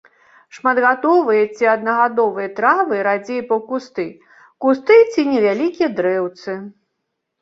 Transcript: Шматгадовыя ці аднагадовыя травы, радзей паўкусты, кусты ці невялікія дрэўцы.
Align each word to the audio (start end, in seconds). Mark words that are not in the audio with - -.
Шматгадовыя 0.57 1.43
ці 1.55 1.63
аднагадовыя 1.73 2.49
травы, 2.59 2.97
радзей 3.09 3.41
паўкусты, 3.53 4.07
кусты 4.67 4.97
ці 5.13 5.21
невялікія 5.33 5.89
дрэўцы. 6.01 6.61